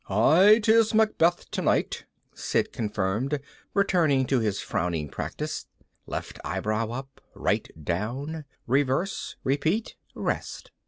[0.09, 3.39] "Aye, 'tiz Macbeth tonight," Sid confirmed,
[3.75, 5.67] returning to his frowning practice:
[6.07, 10.71] left eyebrow up, right down, reverse, repeat, rest.